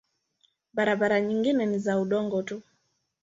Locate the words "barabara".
0.73-1.21